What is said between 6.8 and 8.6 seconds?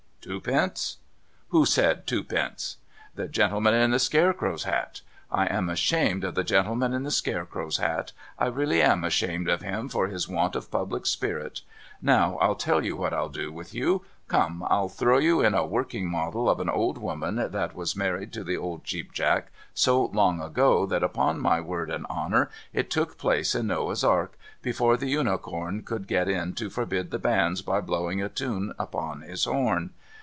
in the scarecrow's hat. I